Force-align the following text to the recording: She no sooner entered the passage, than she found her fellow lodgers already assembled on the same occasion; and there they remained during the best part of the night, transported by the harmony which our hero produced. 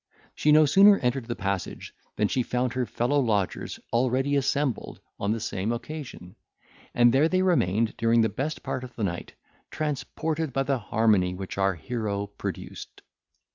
She 0.33 0.51
no 0.51 0.65
sooner 0.65 0.97
entered 0.97 1.27
the 1.27 1.35
passage, 1.35 1.93
than 2.15 2.27
she 2.27 2.41
found 2.41 2.73
her 2.73 2.87
fellow 2.87 3.19
lodgers 3.19 3.79
already 3.93 4.35
assembled 4.35 4.99
on 5.19 5.31
the 5.31 5.39
same 5.39 5.71
occasion; 5.71 6.35
and 6.95 7.13
there 7.13 7.29
they 7.29 7.43
remained 7.43 7.95
during 7.97 8.21
the 8.21 8.27
best 8.27 8.63
part 8.63 8.83
of 8.83 8.95
the 8.95 9.03
night, 9.03 9.33
transported 9.69 10.53
by 10.53 10.63
the 10.63 10.79
harmony 10.79 11.35
which 11.35 11.59
our 11.59 11.75
hero 11.75 12.25
produced. 12.25 13.03